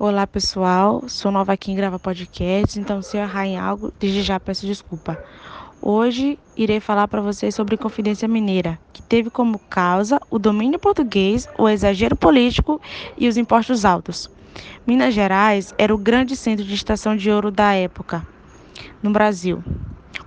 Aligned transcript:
Olá 0.00 0.28
pessoal, 0.28 1.02
sou 1.08 1.32
nova 1.32 1.52
aqui 1.54 1.72
em 1.72 1.74
gravar 1.74 1.98
podcast, 1.98 2.78
então 2.78 3.02
se 3.02 3.16
eu 3.16 3.22
errar 3.22 3.46
em 3.48 3.58
algo, 3.58 3.92
desde 3.98 4.22
já 4.22 4.38
peço 4.38 4.64
desculpa. 4.64 5.18
Hoje 5.82 6.38
irei 6.56 6.78
falar 6.78 7.08
para 7.08 7.20
vocês 7.20 7.52
sobre 7.52 7.76
Confidência 7.76 8.28
Mineira, 8.28 8.78
que 8.92 9.02
teve 9.02 9.28
como 9.28 9.58
causa 9.58 10.20
o 10.30 10.38
domínio 10.38 10.78
português, 10.78 11.48
o 11.58 11.68
exagero 11.68 12.14
político 12.14 12.80
e 13.16 13.26
os 13.26 13.36
impostos 13.36 13.84
altos. 13.84 14.30
Minas 14.86 15.14
Gerais 15.14 15.74
era 15.76 15.92
o 15.92 15.98
grande 15.98 16.36
centro 16.36 16.64
de 16.64 16.74
extração 16.74 17.16
de 17.16 17.28
ouro 17.28 17.50
da 17.50 17.72
época 17.72 18.24
no 19.02 19.10
Brasil. 19.10 19.64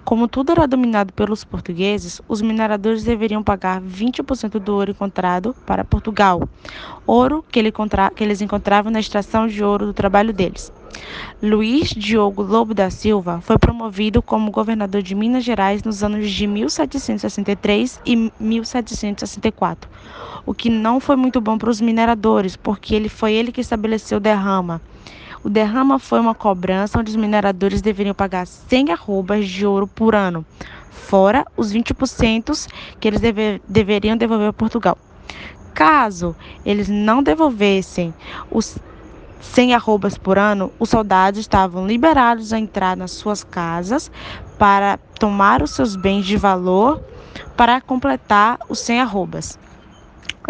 Como 0.03 0.27
tudo 0.27 0.51
era 0.51 0.67
dominado 0.67 1.13
pelos 1.13 1.43
portugueses, 1.43 2.21
os 2.27 2.41
mineradores 2.41 3.03
deveriam 3.03 3.43
pagar 3.43 3.79
20% 3.79 4.59
do 4.59 4.73
ouro 4.73 4.91
encontrado 4.91 5.55
para 5.65 5.83
Portugal, 5.83 6.49
ouro 7.05 7.45
que, 7.49 7.59
ele 7.59 7.71
que 8.15 8.23
eles 8.23 8.41
encontravam 8.41 8.91
na 8.91 8.99
extração 8.99 9.47
de 9.47 9.63
ouro 9.63 9.85
do 9.85 9.93
trabalho 9.93 10.33
deles. 10.33 10.71
Luiz 11.41 11.89
Diogo 11.89 12.41
Lobo 12.41 12.73
da 12.73 12.89
Silva 12.89 13.39
foi 13.41 13.57
promovido 13.57 14.21
como 14.21 14.51
governador 14.51 15.01
de 15.01 15.15
Minas 15.15 15.43
Gerais 15.43 15.83
nos 15.83 16.03
anos 16.03 16.29
de 16.29 16.47
1763 16.47 18.01
e 18.05 18.31
1764, 18.39 19.89
o 20.45 20.53
que 20.53 20.69
não 20.69 20.99
foi 20.99 21.15
muito 21.15 21.39
bom 21.39 21.57
para 21.57 21.69
os 21.69 21.79
mineradores, 21.79 22.55
porque 22.55 22.95
ele 22.95 23.07
foi 23.07 23.33
ele 23.33 23.51
que 23.51 23.61
estabeleceu 23.61 24.19
derrama 24.19 24.81
o 25.43 25.49
derrama 25.49 25.97
foi 25.97 26.19
uma 26.19 26.35
cobrança 26.35 26.99
onde 26.99 27.09
os 27.09 27.15
mineradores 27.15 27.81
deveriam 27.81 28.13
pagar 28.13 28.45
100 28.45 28.91
arrobas 28.91 29.47
de 29.47 29.65
ouro 29.65 29.87
por 29.87 30.13
ano, 30.13 30.45
fora 30.89 31.45
os 31.57 31.73
20% 31.73 32.67
que 32.99 33.07
eles 33.07 33.19
deve, 33.19 33.61
deveriam 33.67 34.15
devolver 34.15 34.49
a 34.49 34.53
Portugal. 34.53 34.97
Caso 35.73 36.35
eles 36.65 36.87
não 36.87 37.23
devolvessem 37.23 38.13
os 38.51 38.77
100 39.41 39.73
arrobas 39.73 40.17
por 40.17 40.37
ano, 40.37 40.71
os 40.79 40.89
soldados 40.89 41.39
estavam 41.39 41.87
liberados 41.87 42.53
a 42.53 42.59
entrar 42.59 42.95
nas 42.95 43.11
suas 43.11 43.43
casas 43.43 44.11
para 44.59 44.97
tomar 45.19 45.63
os 45.63 45.71
seus 45.71 45.95
bens 45.95 46.25
de 46.25 46.37
valor 46.37 47.01
para 47.57 47.81
completar 47.81 48.59
os 48.69 48.79
100 48.79 49.01
arrobas. 49.01 49.59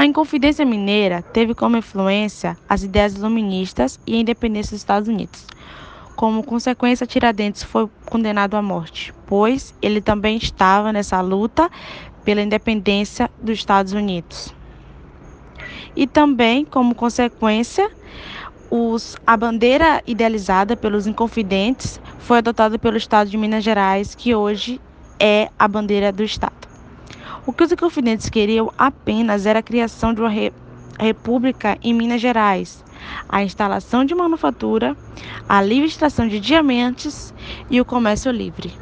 A 0.02 0.06
Inconfidência 0.08 0.66
Mineira 0.66 1.22
teve 1.22 1.54
como 1.54 1.78
influência 1.78 2.58
as 2.68 2.82
ideias 2.82 3.14
iluministas 3.14 4.00
e 4.08 4.16
a 4.16 4.18
independência 4.18 4.72
dos 4.72 4.82
Estados 4.82 5.08
Unidos. 5.08 5.46
Como 6.16 6.42
consequência, 6.42 7.06
Tiradentes 7.06 7.62
foi 7.62 7.88
condenado 8.08 8.58
à 8.58 8.64
morte, 8.64 9.14
pois 9.28 9.76
ele 9.80 10.02
também 10.02 10.38
estava 10.38 10.92
nessa 10.92 11.22
luta 11.22 11.70
pela 12.26 12.42
independência 12.42 13.30
dos 13.40 13.60
Estados 13.60 13.94
Unidos. 13.94 14.52
E 15.96 16.08
também, 16.08 16.66
como 16.66 16.96
consequência, 16.96 17.88
os, 18.72 19.16
a 19.24 19.38
bandeira 19.38 20.02
idealizada 20.08 20.76
pelos 20.76 21.06
Inconfidentes 21.06 22.02
foi 22.18 22.40
adotada 22.40 22.80
pelo 22.80 22.98
Estado 22.98 23.30
de 23.30 23.38
Minas 23.38 23.64
Gerais, 23.64 24.16
que 24.16 24.34
hoje 24.34 24.82
é 25.20 25.52
a 25.60 25.68
bandeira 25.68 26.12
do 26.12 26.24
Estado. 26.24 26.61
O 27.46 27.52
que 27.54 27.64
os 27.64 27.72
inconfidentes 27.72 28.30
queriam 28.30 28.72
apenas 28.78 29.46
era 29.46 29.60
a 29.60 29.64
criação 29.64 30.14
de 30.14 30.22
uma 30.22 30.30
re 30.30 30.54
república 31.00 31.76
em 31.82 31.96
Minas 31.96 32.22
Gerais, 32.22 32.84
a 33.28 33.44
instalação 33.44 34.06
de 34.06 34.14
manufatura, 34.14 34.96
a 35.50 35.60
livre 35.60 35.88
extração 35.88 36.28
de 36.28 36.40
diamantes 36.40 37.34
e 37.68 37.82
o 37.82 37.86
comércio 37.86 38.32
livre. 38.32 38.81